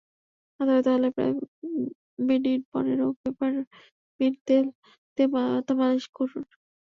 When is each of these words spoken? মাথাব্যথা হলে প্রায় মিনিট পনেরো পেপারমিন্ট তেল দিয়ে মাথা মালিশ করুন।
মাথাব্যথা 0.59 0.91
হলে 0.95 1.09
প্রায় 1.15 1.33
মিনিট 2.27 2.61
পনেরো 2.73 3.05
পেপারমিন্ট 3.19 4.37
তেল 4.47 4.65
দিয়ে 5.17 5.27
মাথা 5.35 5.73
মালিশ 5.79 6.05
করুন। 6.17 6.43